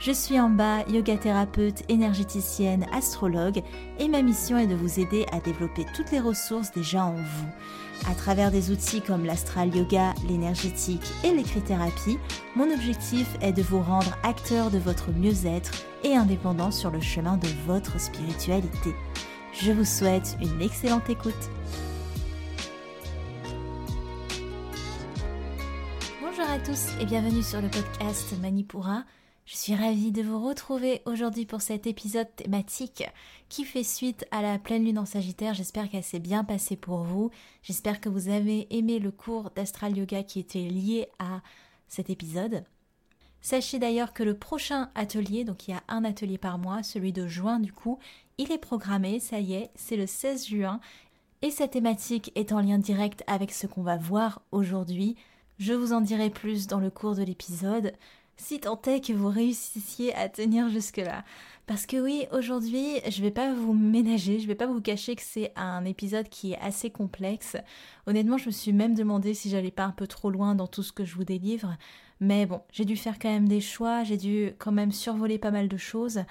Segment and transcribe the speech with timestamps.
[0.00, 3.60] Je suis bas, yoga thérapeute, énergéticienne, astrologue
[3.98, 8.10] et ma mission est de vous aider à développer toutes les ressources déjà en vous.
[8.10, 12.16] À travers des outils comme l'astral yoga, l'énergétique et l'écrit-thérapie,
[12.56, 17.36] mon objectif est de vous rendre acteur de votre mieux-être et indépendant sur le chemin
[17.36, 18.94] de votre spiritualité.
[19.52, 21.50] Je vous souhaite une excellente écoute.
[26.22, 29.04] Bonjour à tous et bienvenue sur le podcast Manipura.
[29.46, 33.04] Je suis ravie de vous retrouver aujourd'hui pour cet épisode thématique
[33.48, 35.54] qui fait suite à la pleine lune en Sagittaire.
[35.54, 37.30] J'espère qu'elle s'est bien passée pour vous.
[37.62, 41.40] J'espère que vous avez aimé le cours d'astral yoga qui était lié à
[41.88, 42.64] cet épisode.
[43.40, 47.12] Sachez d'ailleurs que le prochain atelier, donc il y a un atelier par mois, celui
[47.12, 47.98] de juin du coup,
[48.38, 50.80] il est programmé, ça y est, c'est le 16 juin.
[51.42, 55.16] Et cette thématique est en lien direct avec ce qu'on va voir aujourd'hui.
[55.58, 57.92] Je vous en dirai plus dans le cours de l'épisode
[58.40, 61.24] si tant est que vous réussissiez à tenir jusque-là.
[61.66, 65.22] Parce que oui, aujourd'hui, je vais pas vous ménager, je vais pas vous cacher que
[65.22, 67.56] c'est un épisode qui est assez complexe.
[68.06, 70.82] Honnêtement, je me suis même demandé si j'allais pas un peu trop loin dans tout
[70.82, 71.76] ce que je vous délivre.
[72.18, 75.52] Mais bon, j'ai dû faire quand même des choix, j'ai dû quand même survoler pas
[75.52, 76.24] mal de choses.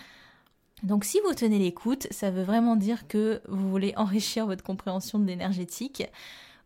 [0.84, 5.20] Donc si vous tenez l'écoute, ça veut vraiment dire que vous voulez enrichir votre compréhension
[5.20, 6.04] de l'énergétique.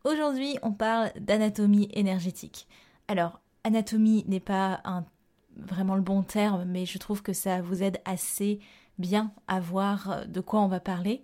[0.04, 2.68] Aujourd'hui, on parle d'anatomie énergétique.
[3.08, 5.06] Alors, anatomie n'est pas un
[5.58, 8.60] vraiment le bon terme, mais je trouve que ça vous aide assez
[8.98, 11.24] bien à voir euh, de quoi on va parler.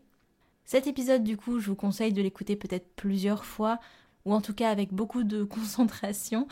[0.65, 3.79] Cet épisode, du coup, je vous conseille de l'écouter peut-être plusieurs fois,
[4.25, 6.47] ou en tout cas avec beaucoup de concentration.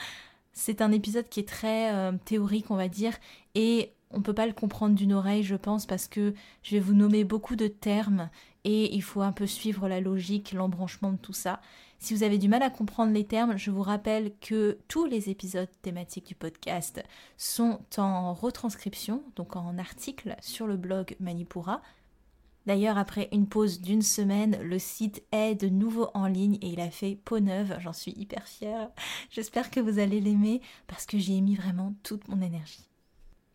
[0.54, 3.14] C'est un épisode qui est très euh, théorique, on va dire,
[3.54, 6.80] et on ne peut pas le comprendre d'une oreille, je pense, parce que je vais
[6.80, 8.30] vous nommer beaucoup de termes
[8.64, 11.62] et il faut un peu suivre la logique, l'embranchement de tout ça.
[12.00, 15.30] Si vous avez du mal à comprendre les termes, je vous rappelle que tous les
[15.30, 17.04] épisodes thématiques du podcast
[17.38, 21.82] sont en retranscription, donc en article sur le blog Manipura.
[22.68, 26.82] D'ailleurs, après une pause d'une semaine, le site est de nouveau en ligne et il
[26.82, 27.78] a fait peau neuve.
[27.80, 28.90] J'en suis hyper fière.
[29.30, 32.88] J'espère que vous allez l'aimer parce que j'y ai mis vraiment toute mon énergie.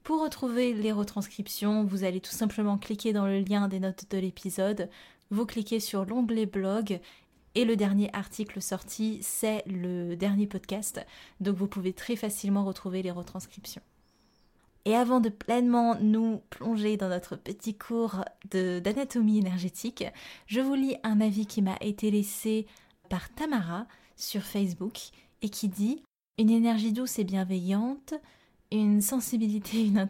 [0.03, 4.19] Pour retrouver les retranscriptions, vous allez tout simplement cliquer dans le lien des notes de
[4.19, 4.91] l'épisode,
[5.31, 7.01] vous cliquez sur l'onglet blog
[7.55, 11.01] et le dernier article sorti, c'est le dernier podcast,
[11.41, 13.83] donc vous pouvez très facilement retrouver les retranscriptions.
[14.85, 20.05] Et avant de pleinement nous plonger dans notre petit cours d'anatomie énergétique,
[20.47, 22.67] je vous lis un avis qui m'a été laissé
[23.09, 23.87] par Tamara
[24.17, 24.99] sur Facebook
[25.43, 26.03] et qui dit
[26.39, 28.15] Une énergie douce et bienveillante,
[28.79, 30.09] une sensibilité, une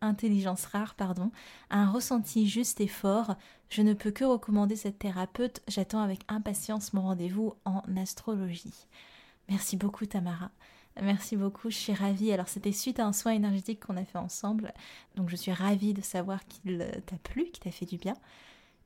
[0.00, 1.30] intelligence rare, pardon,
[1.70, 3.36] un ressenti juste et fort.
[3.68, 5.60] Je ne peux que recommander cette thérapeute.
[5.68, 8.86] J'attends avec impatience mon rendez-vous en astrologie.
[9.48, 10.50] Merci beaucoup Tamara.
[11.02, 12.32] Merci beaucoup, je suis ravie.
[12.32, 14.72] Alors c'était suite à un soin énergétique qu'on a fait ensemble,
[15.14, 18.16] donc je suis ravie de savoir qu'il t'a plu, qu'il t'a fait du bien.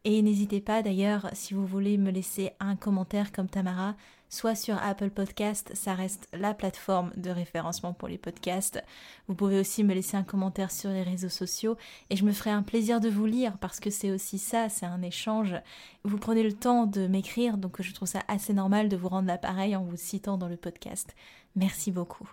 [0.05, 3.95] Et n'hésitez pas d'ailleurs, si vous voulez me laisser un commentaire comme Tamara,
[4.31, 8.83] soit sur Apple Podcast, ça reste la plateforme de référencement pour les podcasts.
[9.29, 11.77] Vous pouvez aussi me laisser un commentaire sur les réseaux sociaux
[12.09, 14.87] et je me ferai un plaisir de vous lire parce que c'est aussi ça, c'est
[14.87, 15.57] un échange.
[16.05, 19.29] Vous prenez le temps de m'écrire, donc je trouve ça assez normal de vous rendre
[19.29, 21.15] l'appareil en vous citant dans le podcast.
[21.57, 22.31] Merci beaucoup.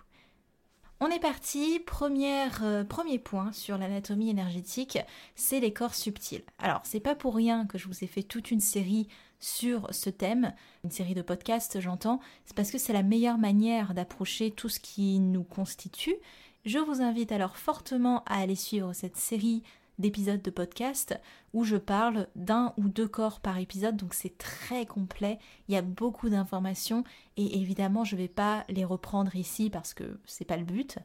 [1.00, 4.98] On est parti, euh, premier point sur l'anatomie énergétique,
[5.36, 6.42] c'est les corps subtils.
[6.58, 9.06] Alors, c'est pas pour rien que je vous ai fait toute une série
[9.40, 10.52] sur ce thème,
[10.84, 14.80] une série de podcasts, j'entends, c'est parce que c'est la meilleure manière d'approcher tout ce
[14.80, 16.16] qui nous constitue.
[16.64, 19.62] Je vous invite alors fortement à aller suivre cette série
[19.98, 21.18] d'épisodes de podcast
[21.52, 25.38] où je parle d'un ou deux corps par épisode, donc c'est très complet,
[25.68, 27.04] il y a beaucoup d'informations.
[27.36, 30.98] Et évidemment je ne vais pas les reprendre ici parce que c'est pas le but,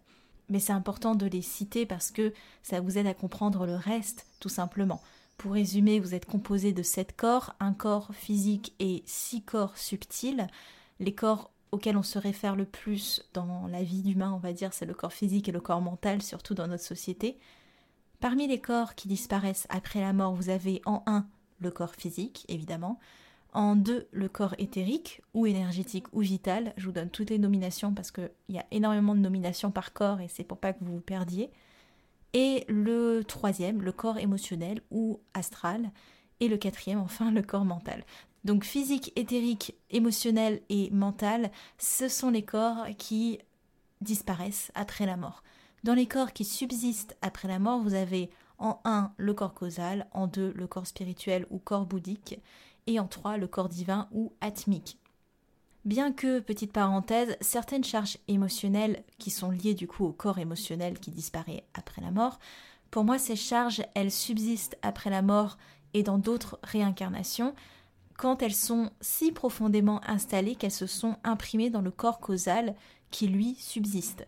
[0.50, 4.28] mais c'est important de les citer parce que ça vous aide à comprendre le reste
[4.40, 5.02] tout simplement.
[5.38, 10.48] Pour résumer, vous êtes composé de sept corps, un corps physique et six corps subtils.
[11.00, 14.74] Les corps auxquels on se réfère le plus dans la vie d'humain, on va dire,
[14.74, 17.38] c'est le corps physique et le corps mental, surtout dans notre société.
[18.20, 21.26] Parmi les corps qui disparaissent après la mort, vous avez en un
[21.60, 23.00] le corps physique, évidemment,
[23.54, 26.74] en deux le corps éthérique ou énergétique ou vital.
[26.78, 30.22] Je vous donne toutes les nominations parce qu'il y a énormément de nominations par corps
[30.22, 31.52] et c'est pour pas que vous vous perdiez.
[32.34, 35.92] Et le troisième, le corps émotionnel ou astral.
[36.40, 38.04] Et le quatrième, enfin, le corps mental.
[38.44, 43.40] Donc physique, éthérique, émotionnel et mental, ce sont les corps qui
[44.02, 45.44] disparaissent après la mort.
[45.84, 50.08] Dans les corps qui subsistent après la mort, vous avez en 1 le corps causal,
[50.12, 52.40] en 2 le corps spirituel ou corps bouddhique,
[52.88, 54.98] et en 3 le corps divin ou atmique.
[55.86, 60.98] Bien que, petite parenthèse, certaines charges émotionnelles qui sont liées du coup au corps émotionnel
[60.98, 62.40] qui disparaît après la mort,
[62.90, 65.58] pour moi ces charges, elles subsistent après la mort
[65.94, 67.54] et dans d'autres réincarnations,
[68.18, 72.76] quand elles sont si profondément installées qu'elles se sont imprimées dans le corps causal
[73.12, 74.26] qui lui subsiste.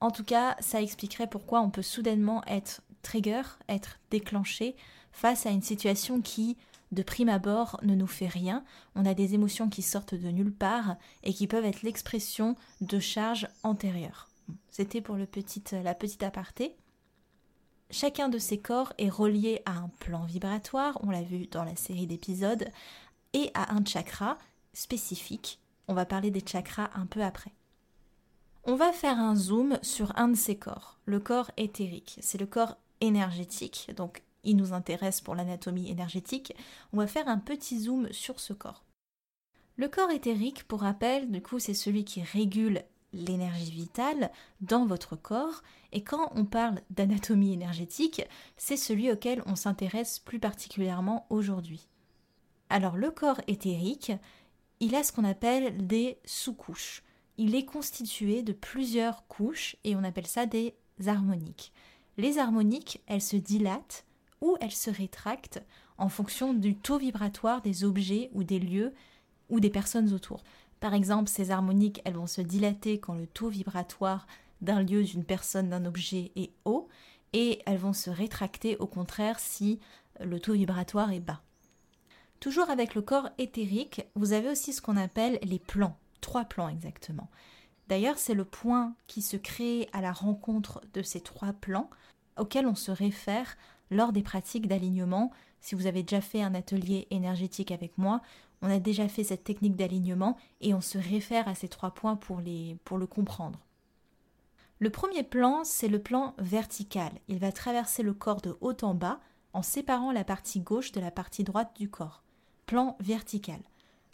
[0.00, 4.74] En tout cas, ça expliquerait pourquoi on peut soudainement être trigger, être déclenché
[5.12, 6.56] face à une situation qui,
[6.92, 8.64] de prime abord, ne nous fait rien.
[8.94, 13.00] On a des émotions qui sortent de nulle part et qui peuvent être l'expression de
[13.00, 14.28] charges antérieures.
[14.70, 16.76] C'était pour le petit, la petite aparté.
[17.90, 21.76] Chacun de ces corps est relié à un plan vibratoire, on l'a vu dans la
[21.76, 22.70] série d'épisodes,
[23.34, 24.38] et à un chakra
[24.72, 25.60] spécifique.
[25.88, 27.52] On va parler des chakras un peu après.
[28.64, 32.18] On va faire un zoom sur un de ces corps, le corps éthérique.
[32.22, 36.54] C'est le corps énergétique, donc il nous intéresse pour l'anatomie énergétique.
[36.92, 38.84] On va faire un petit zoom sur ce corps.
[39.76, 44.30] Le corps éthérique, pour rappel, du coup, c'est celui qui régule l'énergie vitale
[44.60, 45.62] dans votre corps.
[45.92, 48.22] Et quand on parle d'anatomie énergétique,
[48.56, 51.88] c'est celui auquel on s'intéresse plus particulièrement aujourd'hui.
[52.68, 54.12] Alors le corps éthérique,
[54.80, 57.02] il a ce qu'on appelle des sous-couches.
[57.36, 60.74] Il est constitué de plusieurs couches et on appelle ça des
[61.06, 61.72] harmoniques.
[62.16, 64.04] Les harmoniques, elles se dilatent
[64.42, 65.62] ou elles se rétractent
[65.96, 68.92] en fonction du taux vibratoire des objets ou des lieux
[69.48, 70.42] ou des personnes autour.
[70.80, 74.26] Par exemple, ces harmoniques, elles vont se dilater quand le taux vibratoire
[74.60, 76.88] d'un lieu, d'une personne, d'un objet est haut,
[77.32, 79.78] et elles vont se rétracter au contraire si
[80.20, 81.40] le taux vibratoire est bas.
[82.40, 86.68] Toujours avec le corps éthérique, vous avez aussi ce qu'on appelle les plans, trois plans
[86.68, 87.30] exactement.
[87.88, 91.90] D'ailleurs, c'est le point qui se crée à la rencontre de ces trois plans
[92.36, 93.56] auxquels on se réfère
[93.90, 95.30] lors des pratiques d'alignement.
[95.60, 98.20] Si vous avez déjà fait un atelier énergétique avec moi,
[98.62, 102.16] on a déjà fait cette technique d'alignement et on se réfère à ces trois points
[102.16, 103.58] pour, le comprendre.
[104.78, 107.12] Le premier plan, c'est le plan vertical.
[107.28, 109.20] Il va traverser le corps de haut en bas
[109.52, 112.22] en séparant la partie gauche de la partie droite du corps.
[112.66, 113.60] Plan vertical.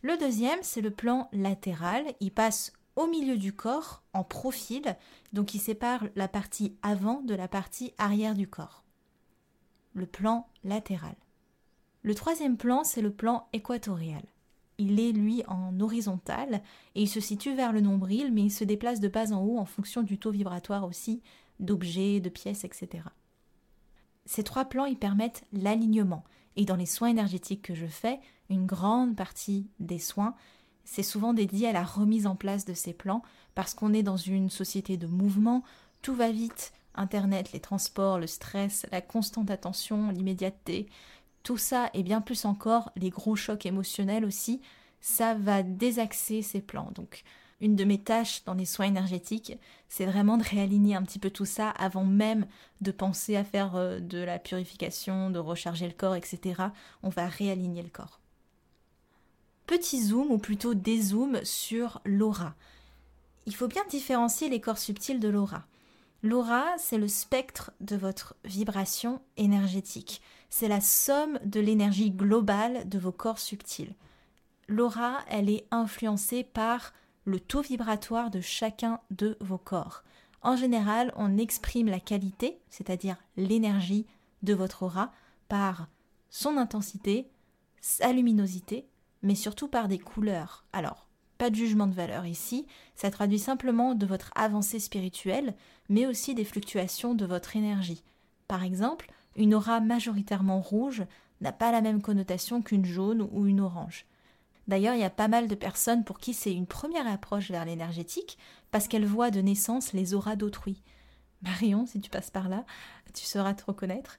[0.02, 2.04] Le deuxième, c'est le plan latéral.
[2.20, 4.96] Il passe au milieu du corps en profil,
[5.32, 8.82] donc il sépare la partie avant de la partie arrière du corps.
[9.98, 11.16] Le plan latéral.
[12.02, 14.22] Le troisième plan, c'est le plan équatorial
[14.78, 16.62] il est lui en horizontal
[16.94, 19.58] et il se situe vers le nombril, mais il se déplace de bas en haut
[19.58, 21.20] en fonction du taux vibratoire aussi,
[21.60, 23.04] d'objets, de pièces, etc.
[24.24, 26.24] Ces trois plans y permettent l'alignement.
[26.56, 28.20] Et dans les soins énergétiques que je fais,
[28.50, 30.34] une grande partie des soins,
[30.84, 33.22] c'est souvent dédié à la remise en place de ces plans,
[33.54, 35.62] parce qu'on est dans une société de mouvement,
[36.02, 40.88] tout va vite, Internet, les transports, le stress, la constante attention, l'immédiateté,
[41.42, 44.60] tout ça et bien plus encore, les gros chocs émotionnels aussi,
[45.00, 46.90] ça va désaxer ces plans.
[46.94, 47.24] Donc,
[47.60, 49.58] une de mes tâches dans les soins énergétiques,
[49.88, 52.46] c'est vraiment de réaligner un petit peu tout ça avant même
[52.80, 56.62] de penser à faire euh, de la purification, de recharger le corps, etc.
[57.02, 58.20] On va réaligner le corps.
[59.66, 62.54] Petit zoom, ou plutôt dézoom, sur l'aura.
[63.46, 65.64] Il faut bien différencier les corps subtils de l'aura.
[66.22, 70.20] L'aura, c'est le spectre de votre vibration énergétique
[70.50, 73.94] c'est la somme de l'énergie globale de vos corps subtils.
[74.68, 76.92] L'aura, elle est influencée par
[77.24, 80.02] le taux vibratoire de chacun de vos corps.
[80.42, 84.06] En général, on exprime la qualité, c'est-à-dire l'énergie
[84.42, 85.12] de votre aura,
[85.48, 85.88] par
[86.30, 87.28] son intensité,
[87.80, 88.86] sa luminosité,
[89.22, 90.64] mais surtout par des couleurs.
[90.72, 91.07] Alors,
[91.38, 95.54] pas de jugement de valeur ici, ça traduit simplement de votre avancée spirituelle,
[95.88, 98.02] mais aussi des fluctuations de votre énergie.
[98.48, 101.04] Par exemple, une aura majoritairement rouge
[101.40, 104.04] n'a pas la même connotation qu'une jaune ou une orange.
[104.66, 107.64] D'ailleurs, il y a pas mal de personnes pour qui c'est une première approche vers
[107.64, 108.36] l'énergétique
[108.70, 110.82] parce qu'elles voient de naissance les auras d'autrui.
[111.42, 112.64] Marion, si tu passes par là,
[113.14, 114.18] tu sauras te reconnaître.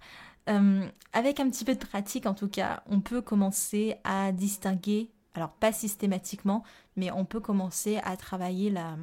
[0.50, 5.12] Euh, avec un petit peu de pratique, en tout cas, on peut commencer à distinguer,
[5.40, 6.64] alors pas systématiquement,
[6.96, 8.96] mais on peut commencer à travailler la,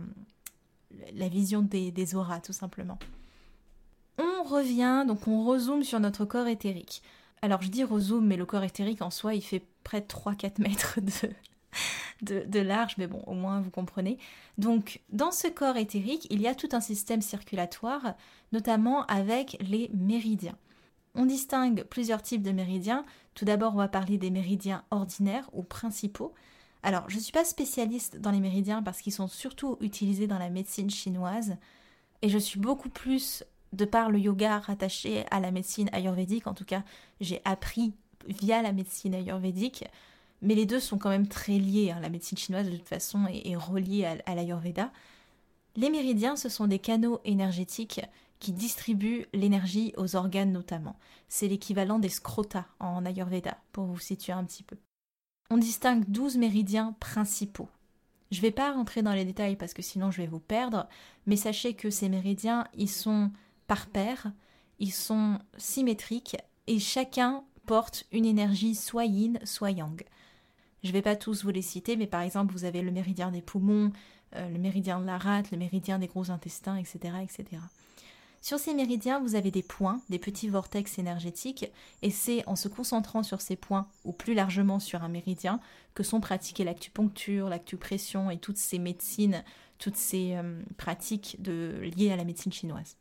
[1.28, 2.98] vision des, des auras, tout simplement
[4.18, 7.02] on revient, donc on rezoome sur notre corps éthérique.
[7.42, 10.60] Alors je dis rezoom, mais le corps éthérique en soi, il fait près de 3-4
[10.60, 11.00] mètres
[12.22, 14.18] de, de, large, mais bon, au moins vous comprenez.
[14.58, 18.14] Donc dans ce corps éthérique, il y a tout un système circulatoire,
[18.52, 20.56] notamment avec les méridiens.
[21.16, 23.04] On distingue plusieurs types de méridiens.
[23.34, 26.34] Tout d'abord, on va parler des méridiens ordinaires ou principaux.
[26.82, 30.38] Alors, je ne suis pas spécialiste dans les méridiens parce qu'ils sont surtout utilisés dans
[30.38, 31.56] la médecine chinoise,
[32.22, 36.54] et je suis beaucoup plus, de par le yoga rattaché à la médecine ayurvédique, en
[36.54, 36.84] tout cas,
[37.20, 37.92] j'ai appris
[38.28, 39.84] via la médecine ayurvédique,
[40.42, 41.90] mais les deux sont quand même très liés.
[41.90, 42.00] Hein.
[42.00, 44.92] La médecine chinoise, de toute façon, est, reliée à, à l'ayurveda.
[45.76, 48.00] Les méridiens, ce sont des canaux énergétiques
[48.38, 50.96] qui distribuent l'énergie aux organes notamment.
[51.28, 54.76] C'est l'équivalent des scrota en Ayurveda, pour vous situer un petit peu.
[55.50, 57.68] On distingue 12 méridiens principaux.
[58.30, 60.88] Je ne vais pas rentrer dans les détails parce que sinon je vais vous perdre,
[61.26, 63.30] mais sachez que ces méridiens, ils sont
[63.66, 64.32] par paire,
[64.78, 70.02] ils sont symétriques et chacun porte une énergie soit yin, soit yang.
[70.82, 73.30] Je ne vais pas tous vous les citer, mais par exemple, vous avez le méridien
[73.30, 73.92] des poumons,
[74.34, 77.62] euh, le méridien de la rate, le méridien des gros intestins, etc., etc.
[78.46, 81.68] Sur ces méridiens, vous avez des points, des petits vortex énergétiques,
[82.02, 85.58] et c'est en se concentrant sur ces points, ou plus largement sur un méridien,
[85.94, 89.42] que sont pratiquées l'acupuncture, l'acupression et toutes ces médecines,
[89.78, 92.96] toutes ces euh, pratiques liées à la médecine chinoise.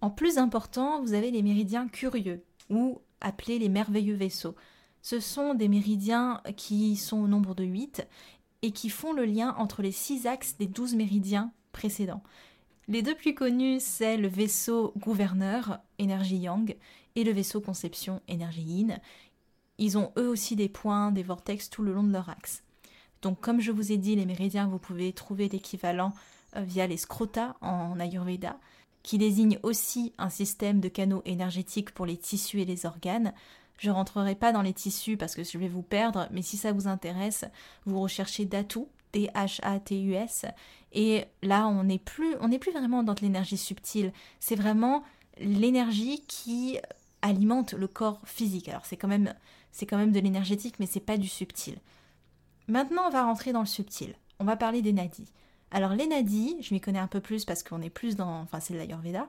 [0.00, 4.56] En plus important, vous avez les méridiens curieux, ou appelés les merveilleux vaisseaux.
[5.02, 8.04] Ce sont des méridiens qui sont au nombre de 8
[8.62, 12.24] et qui font le lien entre les six axes des 12 méridiens précédents.
[12.90, 16.76] Les deux plus connus, c'est le vaisseau gouverneur, énergie yang,
[17.14, 18.98] et le vaisseau conception, énergie yin.
[19.78, 22.64] Ils ont eux aussi des points, des vortex tout le long de leur axe.
[23.22, 26.12] Donc comme je vous ai dit, les méridiens, vous pouvez trouver l'équivalent
[26.56, 28.58] euh, via les scrota en Ayurveda,
[29.04, 33.34] qui désigne aussi un système de canaux énergétiques pour les tissus et les organes.
[33.78, 36.72] Je rentrerai pas dans les tissus parce que je vais vous perdre, mais si ça
[36.72, 37.44] vous intéresse,
[37.86, 38.80] vous recherchez Datu,
[39.12, 40.46] D-H-A-T-U-S,
[40.92, 44.12] et là, on n'est plus, plus vraiment dans de l'énergie subtile.
[44.40, 45.02] C'est vraiment
[45.38, 46.78] l'énergie qui
[47.22, 48.68] alimente le corps physique.
[48.68, 49.32] Alors c'est quand même,
[50.12, 51.76] de l'énergétique, mais c'est pas du subtil.
[52.68, 54.14] Maintenant, on va rentrer dans le subtil.
[54.38, 55.32] On va parler des nadis.
[55.70, 58.58] Alors les nadis, je m'y connais un peu plus parce qu'on est plus dans, enfin
[58.58, 59.28] c'est l'Ayurveda.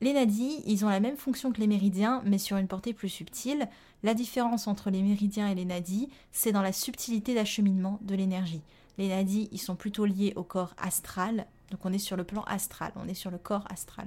[0.00, 3.10] Les nadis, ils ont la même fonction que les méridiens, mais sur une portée plus
[3.10, 3.68] subtile.
[4.02, 8.62] La différence entre les méridiens et les nadis, c'est dans la subtilité d'acheminement de l'énergie.
[9.00, 11.46] Les nadis, ils sont plutôt liés au corps astral.
[11.70, 14.06] Donc on est sur le plan astral, on est sur le corps astral.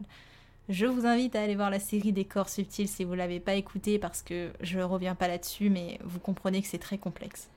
[0.69, 3.39] Je vous invite à aller voir la série des corps subtils si vous ne l'avez
[3.39, 6.99] pas écouté parce que je ne reviens pas là-dessus, mais vous comprenez que c'est très
[6.99, 7.49] complexe.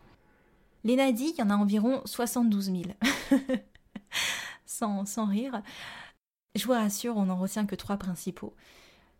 [0.83, 2.83] Les nadis, il y en a environ 72 000.
[4.65, 5.61] sans, sans rire.
[6.55, 8.55] Je vous rassure, on n'en retient que trois principaux.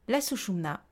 [0.09, 0.86] La Sushumna,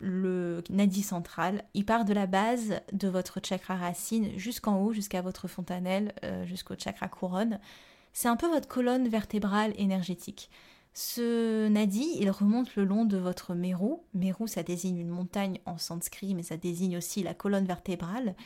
[0.00, 5.22] le nadi central, il part de la base de votre chakra racine jusqu'en haut, jusqu'à
[5.22, 7.60] votre fontanelle, euh, jusqu'au chakra couronne.
[8.12, 10.50] C'est un peu votre colonne vertébrale énergétique.
[10.92, 13.96] Ce nadi, il remonte le long de votre meru.
[14.14, 18.36] Meru, ça désigne une montagne en sanskrit, mais ça désigne aussi la colonne vertébrale.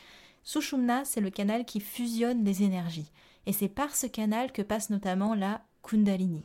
[0.43, 3.11] Sushumna, c'est le canal qui fusionne les énergies.
[3.45, 6.43] Et c'est par ce canal que passe notamment la Kundalini.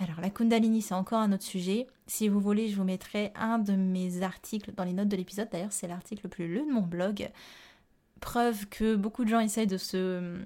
[0.00, 1.86] Alors la Kundalini, c'est encore un autre sujet.
[2.06, 5.48] Si vous voulez, je vous mettrai un de mes articles dans les notes de l'épisode.
[5.52, 7.28] D'ailleurs, c'est l'article le plus lu de mon blog.
[8.20, 10.38] Preuve que beaucoup de gens essayent de se,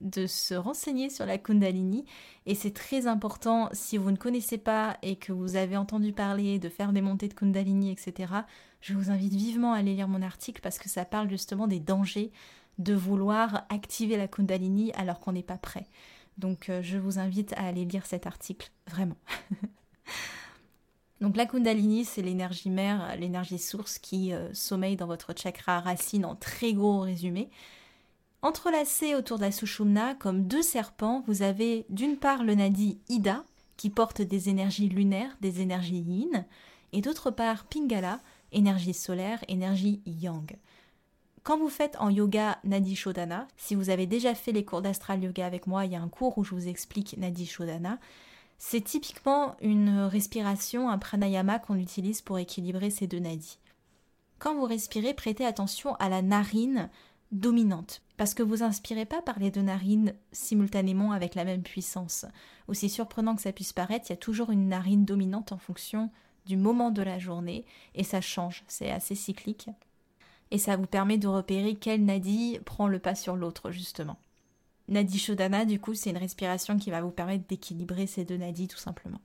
[0.00, 2.06] de se renseigner sur la Kundalini.
[2.46, 6.58] Et c'est très important, si vous ne connaissez pas et que vous avez entendu parler
[6.58, 8.32] de faire des montées de Kundalini, etc.,
[8.80, 11.80] je vous invite vivement à aller lire mon article parce que ça parle justement des
[11.80, 12.32] dangers
[12.78, 15.86] de vouloir activer la Kundalini alors qu'on n'est pas prêt.
[16.38, 19.16] Donc euh, je vous invite à aller lire cet article, vraiment.
[21.20, 26.26] Donc la Kundalini, c'est l'énergie mère, l'énergie source qui euh, sommeille dans votre chakra racine
[26.26, 27.48] en très gros résumé.
[28.42, 33.44] Entrelacés autour de la Sushumna, comme deux serpents, vous avez d'une part le nadi Ida,
[33.78, 36.44] qui porte des énergies lunaires, des énergies yin,
[36.92, 38.20] et d'autre part Pingala,
[38.52, 40.46] énergie solaire, énergie yang.
[41.46, 45.22] Quand vous faites en yoga Nadi Shodhana, si vous avez déjà fait les cours d'astral
[45.22, 48.00] yoga avec moi, il y a un cours où je vous explique Nadi Shodhana.
[48.58, 53.60] C'est typiquement une respiration, un pranayama qu'on utilise pour équilibrer ces deux nadis.
[54.40, 56.90] Quand vous respirez, prêtez attention à la narine
[57.30, 62.26] dominante, parce que vous inspirez pas par les deux narines simultanément avec la même puissance.
[62.66, 66.10] Aussi surprenant que ça puisse paraître, il y a toujours une narine dominante en fonction
[66.44, 69.68] du moment de la journée, et ça change, c'est assez cyclique
[70.50, 74.18] et ça vous permet de repérer quel nadi prend le pas sur l'autre justement.
[74.88, 78.68] Nadi Shodhana, du coup, c'est une respiration qui va vous permettre d'équilibrer ces deux nadis
[78.68, 79.20] tout simplement.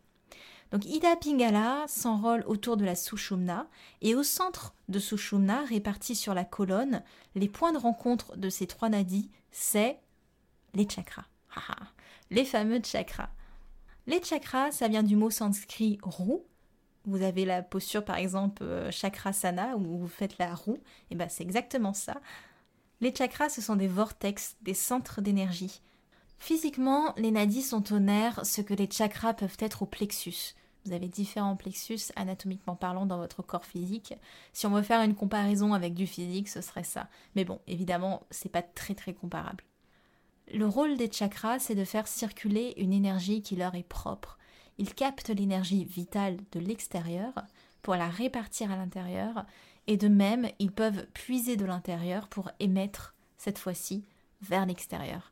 [0.71, 3.67] Donc Ida Pingala s'enrôle autour de la Sushumna
[4.01, 7.03] et au centre de Sushumna, répartis sur la colonne,
[7.35, 9.99] les points de rencontre de ces trois nadis, c'est
[10.73, 11.25] les chakras.
[12.29, 13.29] les fameux chakras.
[14.07, 16.45] Les chakras, ça vient du mot sanskrit roue,
[17.05, 20.79] vous avez la posture par exemple euh, chakrasana où vous faites la roue,
[21.09, 22.21] et ben c'est exactement ça.
[23.01, 25.81] Les chakras, ce sont des vortex, des centres d'énergie.
[26.37, 30.55] Physiquement, les nadis sont au nerf, ce que les chakras peuvent être au plexus.
[30.85, 34.15] Vous avez différents plexus anatomiquement parlant dans votre corps physique.
[34.51, 37.07] Si on veut faire une comparaison avec du physique, ce serait ça.
[37.35, 39.63] Mais bon, évidemment, c'est pas très très comparable.
[40.51, 44.37] Le rôle des chakras, c'est de faire circuler une énergie qui leur est propre.
[44.81, 47.33] Ils captent l'énergie vitale de l'extérieur
[47.83, 49.45] pour la répartir à l'intérieur,
[49.85, 54.03] et de même, ils peuvent puiser de l'intérieur pour émettre, cette fois-ci,
[54.41, 55.31] vers l'extérieur.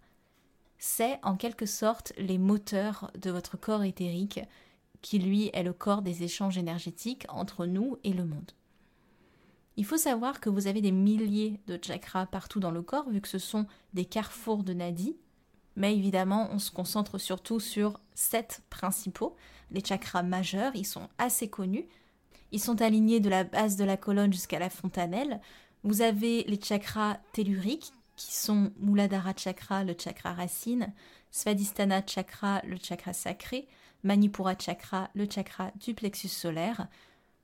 [0.78, 4.40] C'est en quelque sorte les moteurs de votre corps éthérique
[5.02, 8.52] qui lui est le corps des échanges énergétiques entre nous et le monde.
[9.78, 13.20] Il faut savoir que vous avez des milliers de chakras partout dans le corps, vu
[13.20, 13.66] que ce sont
[13.96, 15.18] des carrefours de nadis,
[15.80, 19.36] mais évidemment on se concentre surtout sur sept principaux.
[19.72, 21.88] Les chakras majeurs, ils sont assez connus,
[22.52, 25.42] ils sont alignés de la base de la colonne jusqu'à la fontanelle.
[25.84, 30.92] Vous avez les chakras telluriques, qui sont Muladhara chakra, le chakra racine,
[31.32, 33.68] Svadhisthana chakra, le chakra sacré,
[34.04, 36.88] Manipura chakra, le chakra du plexus solaire.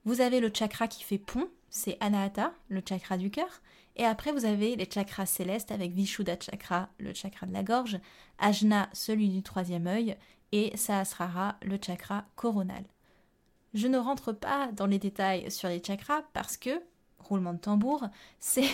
[0.03, 3.61] Vous avez le chakra qui fait pont, c'est Anahata, le chakra du cœur.
[3.95, 7.99] Et après, vous avez les chakras célestes avec Vishuddha chakra, le chakra de la gorge,
[8.39, 10.17] Ajna, celui du troisième œil,
[10.51, 12.83] et Sahasrara, le chakra coronal.
[13.73, 16.81] Je ne rentre pas dans les détails sur les chakras parce que,
[17.19, 18.05] roulement de tambour,
[18.39, 18.67] c'est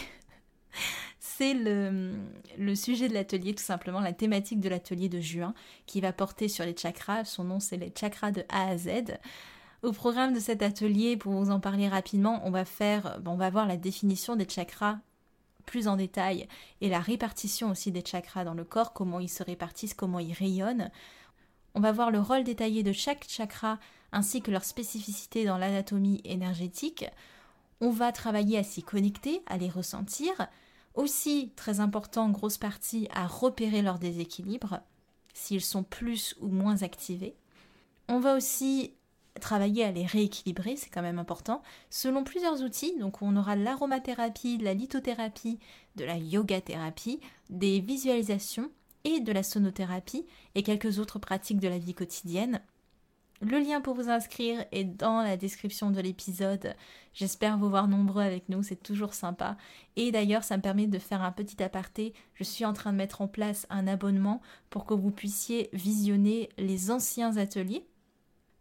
[1.53, 5.53] le, sujet de l'atelier, tout simplement, la thématique de l'atelier de juin,
[5.85, 7.25] qui va porter sur les chakras.
[7.25, 8.89] Son nom, c'est les chakras de A à Z.
[9.83, 13.49] Au programme de cet atelier, pour vous en parler rapidement, on va faire, on va
[13.49, 14.99] voir la définition des chakras
[15.65, 16.47] plus en détail
[16.81, 20.33] et la répartition aussi des chakras dans le corps, comment ils se répartissent, comment ils
[20.33, 20.91] rayonnent.
[21.73, 23.79] On va voir le rôle détaillé de chaque chakra
[24.11, 27.05] ainsi que leur spécificité dans l'anatomie énergétique.
[27.79, 30.47] On va travailler à s'y connecter, à les ressentir,
[30.93, 34.81] aussi, très important, grosse partie, à repérer leur déséquilibre,
[35.33, 37.35] s'ils sont plus ou moins activés.
[38.09, 38.93] On va aussi
[39.39, 42.97] travailler à les rééquilibrer, c'est quand même important, selon plusieurs outils.
[42.99, 45.59] Donc on aura l'aromathérapie, de la lithothérapie,
[45.95, 48.69] de la yoga-thérapie, des visualisations
[49.03, 52.61] et de la sonothérapie et quelques autres pratiques de la vie quotidienne.
[53.43, 56.75] Le lien pour vous inscrire est dans la description de l'épisode.
[57.15, 59.57] J'espère vous voir nombreux avec nous, c'est toujours sympa.
[59.95, 62.13] Et d'ailleurs, ça me permet de faire un petit aparté.
[62.35, 66.49] Je suis en train de mettre en place un abonnement pour que vous puissiez visionner
[66.59, 67.83] les anciens ateliers.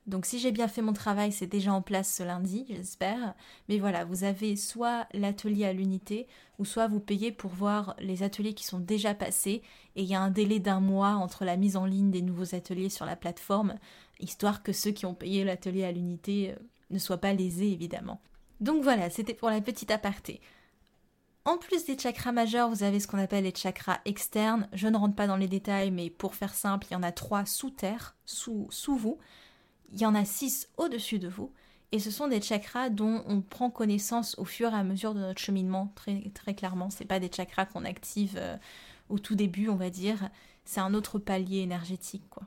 [0.06, 3.34] Donc si j'ai bien fait mon travail, c'est déjà en place ce lundi, j'espère.
[3.68, 6.26] Mais voilà, vous avez soit l'atelier à l'unité,
[6.58, 9.62] ou soit vous payez pour voir les ateliers qui sont déjà passés.
[9.96, 12.54] Et il y a un délai d'un mois entre la mise en ligne des nouveaux
[12.54, 13.74] ateliers sur la plateforme
[14.22, 16.56] histoire que ceux qui ont payé l'atelier à l'unité euh,
[16.90, 18.20] ne soient pas lésés évidemment.
[18.60, 20.40] Donc voilà, c'était pour la petite aparté.
[21.46, 24.68] En plus des chakras majeurs, vous avez ce qu'on appelle les chakras externes.
[24.74, 27.12] Je ne rentre pas dans les détails, mais pour faire simple, il y en a
[27.12, 29.18] trois sous terre, sous, sous vous.
[29.92, 31.52] Il y en a six au-dessus de vous.
[31.92, 35.20] Et ce sont des chakras dont on prend connaissance au fur et à mesure de
[35.20, 36.90] notre cheminement, très, très clairement.
[36.90, 38.56] Ce pas des chakras qu'on active euh,
[39.08, 40.30] au tout début, on va dire.
[40.64, 42.44] C'est un autre palier énergétique, quoi.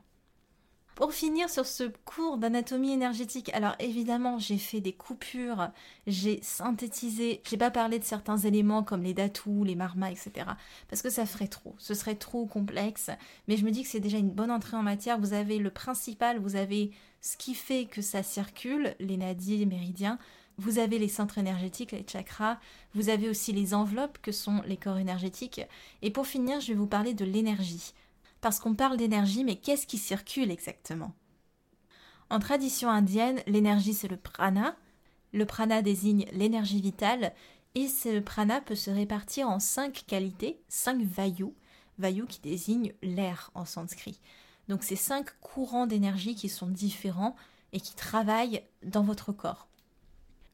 [0.94, 5.70] Pour finir sur ce cours d'anatomie énergétique, alors évidemment j'ai fait des coupures,
[6.06, 10.46] j'ai synthétisé, j'ai pas parlé de certains éléments comme les datous, les marmas, etc.
[10.88, 13.10] Parce que ça ferait trop, ce serait trop complexe.
[13.48, 15.18] Mais je me dis que c'est déjà une bonne entrée en matière.
[15.18, 19.66] Vous avez le principal, vous avez ce qui fait que ça circule, les nadis, les
[19.66, 20.20] méridiens.
[20.58, 22.60] Vous avez les centres énergétiques, les chakras,
[22.94, 25.62] vous avez aussi les enveloppes que sont les corps énergétiques.
[26.02, 27.92] Et pour finir, je vais vous parler de l'énergie
[28.44, 31.14] parce qu'on parle d'énergie, mais qu'est-ce qui circule exactement?
[32.28, 34.76] En tradition indienne, l'énergie c'est le prana.
[35.32, 37.32] Le prana désigne l'énergie vitale,
[37.74, 41.54] et ce prana peut se répartir en cinq qualités, cinq vayus,
[41.96, 44.20] vayu qui désigne l'air en sanskrit.
[44.68, 47.36] Donc c'est cinq courants d'énergie qui sont différents
[47.72, 49.68] et qui travaillent dans votre corps.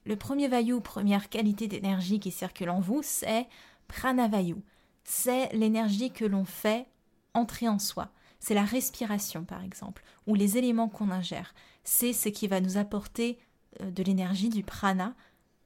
[0.05, 3.48] Le premier vayu, première qualité d'énergie qui circule en vous, c'est
[3.88, 4.62] pranavayu.
[5.03, 6.87] C'est l'énergie que l'on fait
[7.34, 8.10] entrer en soi.
[8.38, 11.54] C'est la respiration, par exemple, ou les éléments qu'on ingère.
[11.84, 13.38] C'est ce qui va nous apporter
[13.80, 15.14] euh, de l'énergie, du prana,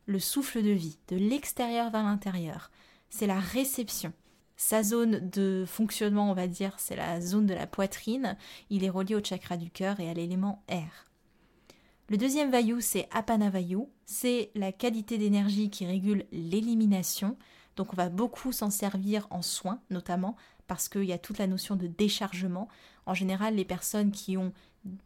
[0.06, 2.70] le souffle de vie, de l'extérieur vers l'intérieur.
[3.10, 4.12] C'est la réception.
[4.56, 8.36] Sa zone de fonctionnement, on va dire, c'est la zone de la poitrine.
[8.70, 11.06] Il est relié au chakra du cœur et à l'élément air.
[12.08, 13.86] Le deuxième vayu, c'est apanavayu.
[14.04, 17.36] C'est la qualité d'énergie qui régule l'élimination.
[17.76, 21.46] Donc on va beaucoup s'en servir en soins, notamment parce qu'il y a toute la
[21.46, 22.68] notion de déchargement.
[23.06, 24.52] En général, les personnes qui ont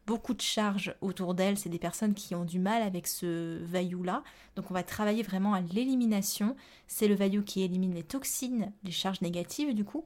[0.07, 1.59] beaucoup de charges autour d'elles.
[1.59, 4.23] C'est des personnes qui ont du mal avec ce vaillou-là.
[4.57, 6.57] Donc on va travailler vraiment à l'élimination.
[6.87, 10.05] C'est le vaillou qui élimine les toxines, les charges négatives du coup.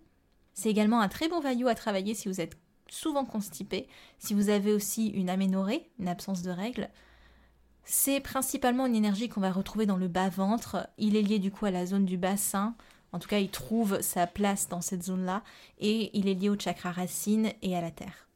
[0.54, 3.88] C'est également un très bon vaillou à travailler si vous êtes souvent constipé,
[4.18, 6.90] si vous avez aussi une aménorrhée, une absence de règles.
[7.84, 10.88] C'est principalement une énergie qu'on va retrouver dans le bas-ventre.
[10.98, 12.76] Il est lié du coup à la zone du bassin.
[13.12, 15.42] En tout cas, il trouve sa place dans cette zone-là.
[15.78, 18.28] Et il est lié au chakra racine et à la terre.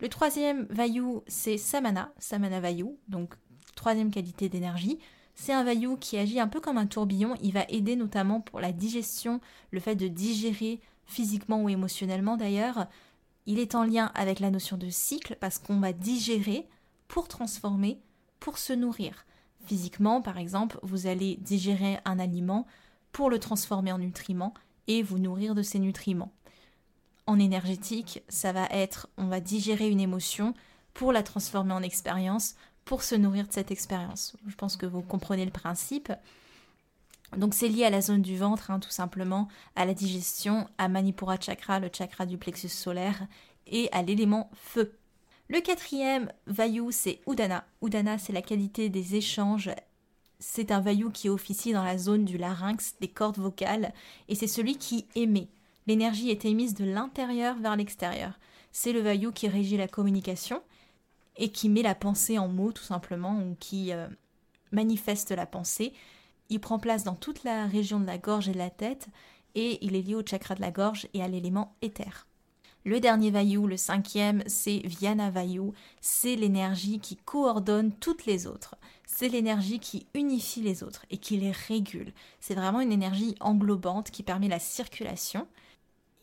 [0.00, 3.34] Le troisième vayu, c'est Samana, Samana Vayu, donc
[3.74, 4.98] troisième qualité d'énergie.
[5.34, 7.34] C'est un vayu qui agit un peu comme un tourbillon.
[7.42, 12.86] Il va aider notamment pour la digestion, le fait de digérer physiquement ou émotionnellement d'ailleurs.
[13.46, 16.68] Il est en lien avec la notion de cycle parce qu'on va digérer
[17.08, 18.00] pour transformer,
[18.40, 19.24] pour se nourrir.
[19.64, 22.66] Physiquement, par exemple, vous allez digérer un aliment
[23.12, 24.54] pour le transformer en nutriments
[24.86, 26.32] et vous nourrir de ces nutriments
[27.28, 30.54] en énergétique, ça va être on va digérer une émotion
[30.94, 34.34] pour la transformer en expérience, pour se nourrir de cette expérience.
[34.46, 36.10] Je pense que vous comprenez le principe.
[37.36, 40.88] Donc c'est lié à la zone du ventre, hein, tout simplement, à la digestion, à
[40.88, 43.26] Manipura Chakra, le chakra du plexus solaire,
[43.66, 44.96] et à l'élément feu.
[45.48, 47.64] Le quatrième Vayu, c'est Udana.
[47.82, 49.70] Udana, c'est la qualité des échanges.
[50.40, 53.92] C'est un Vayu qui officie dans la zone du larynx, des cordes vocales,
[54.28, 55.48] et c'est celui qui émet.
[55.88, 58.38] L'énergie est émise de l'intérieur vers l'extérieur.
[58.72, 60.62] C'est le vayu qui régit la communication
[61.38, 64.06] et qui met la pensée en mots tout simplement ou qui euh,
[64.70, 65.94] manifeste la pensée.
[66.50, 69.08] Il prend place dans toute la région de la gorge et de la tête
[69.54, 72.26] et il est lié au chakra de la gorge et à l'élément éther.
[72.84, 75.72] Le dernier vayu, le cinquième, c'est Vyana Vayu.
[76.00, 78.76] C'est l'énergie qui coordonne toutes les autres.
[79.06, 82.12] C'est l'énergie qui unifie les autres et qui les régule.
[82.40, 85.46] C'est vraiment une énergie englobante qui permet la circulation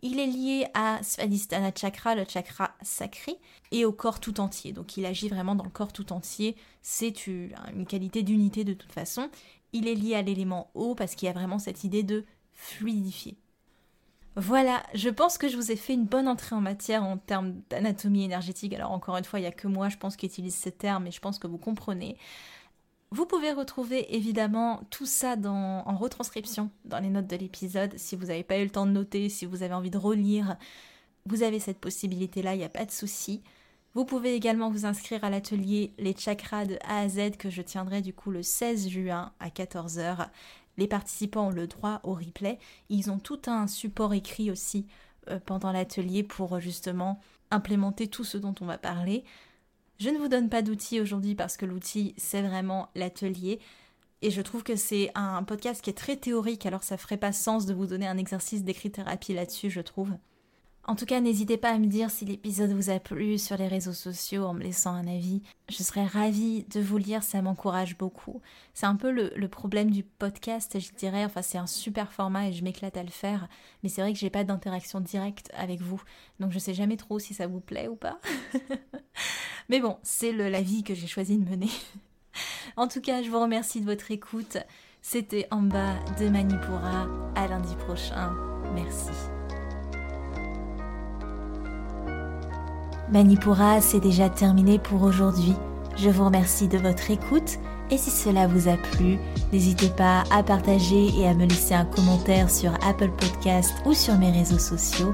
[0.06, 3.40] il est lié à Svadhisthana Chakra, le chakra sacré,
[3.72, 4.72] et au corps tout entier.
[4.72, 6.56] Donc il agit vraiment dans le corps tout entier.
[6.84, 9.32] C'est une qualité d'unité de toute façon.
[9.74, 13.36] Il est lié à l'élément eau parce qu'il y a vraiment cette idée de fluidifier.
[14.38, 17.62] Voilà, je pense que je vous ai fait une bonne entrée en matière en termes
[17.70, 18.74] d'anatomie énergétique.
[18.74, 21.06] Alors encore une fois, il n'y a que moi, je pense, qui utilise ce terme,
[21.06, 22.18] mais je pense que vous comprenez.
[23.12, 27.98] Vous pouvez retrouver évidemment tout ça en retranscription dans les notes de l'épisode.
[27.98, 30.58] Si vous n'avez pas eu le temps de noter, si vous avez envie de relire,
[31.26, 33.42] vous avez cette possibilité-là, il n'y a pas de souci.
[33.94, 37.62] Vous pouvez également vous inscrire à l'atelier Les chakras de A à Z que je
[37.62, 40.28] tiendrai du coup le 16 juin à 14h.
[40.78, 42.60] Les participants ont le droit au replay.
[42.90, 44.86] Ils ont tout un support écrit aussi
[45.30, 47.20] euh, pendant l'atelier pour justement
[47.52, 49.24] implémenter tout ce dont on va parler.
[50.00, 53.60] Je ne vous donne pas d'outils aujourd'hui parce que l'outil, c'est vraiment l'atelier.
[54.22, 57.32] Et je trouve que c'est un podcast qui est très théorique, alors ça ferait pas
[57.32, 60.12] sens de vous donner un exercice d'écrit-thérapie là-dessus, je trouve.
[60.88, 63.68] En tout cas, n'hésitez pas à me dire si l'épisode vous a plu sur les
[63.68, 65.42] réseaux sociaux en me laissant un avis.
[65.68, 68.42] Je serais ravie de vous lire, ça m'encourage beaucoup.
[68.76, 71.26] C'est un peu le, problème du podcast, je dirais.
[71.26, 73.48] Enfin, c'est un super format et je m'éclate à le faire.
[73.82, 76.02] Mais c'est vrai que j'ai pas d'interaction directe avec vous.
[76.40, 78.20] Donc je sais jamais trop si ça vous plaît ou pas.
[79.70, 81.70] mais bon, c'est la vie que j'ai choisi de mener.
[82.78, 84.58] en tout cas, je vous remercie de votre écoute.
[85.02, 87.08] C'était en bas de Manipura.
[87.36, 88.36] À lundi prochain.
[88.76, 89.35] Merci.
[93.12, 95.54] Manipura, c'est déjà terminé pour aujourd'hui.
[95.96, 97.60] Je vous remercie de votre écoute
[97.92, 99.20] et si cela vous a plu,
[99.54, 104.18] n'hésitez pas à partager et à me laisser un commentaire sur Apple Podcast ou sur
[104.18, 105.14] mes réseaux sociaux.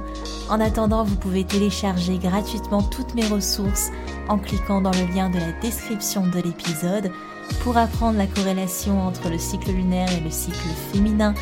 [0.50, 3.92] En attendant, vous pouvez télécharger gratuitement toutes mes ressources
[4.30, 7.12] en cliquant dans le lien de la description de l'épisode
[7.62, 11.34] pour apprendre la corrélation entre le cycle lunaire et le cycle féminin,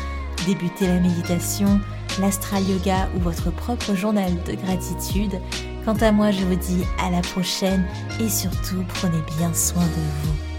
[0.46, 1.80] débuter la méditation,
[2.20, 5.40] l'astral yoga ou votre propre journal de gratitude
[5.84, 7.84] Quant à moi, je vous dis à la prochaine
[8.20, 9.88] et surtout prenez bien soin de
[10.22, 10.49] vous.